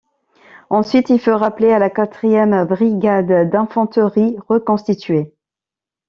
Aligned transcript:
Ensuite 0.71 1.11
il 1.11 1.19
fut 1.19 1.29
rappelé 1.29 1.71
à 1.73 1.77
la 1.77 1.91
Quatrième 1.91 2.65
brigade 2.65 3.47
d’infanterie 3.51 4.35
reconstituée. 4.49 5.35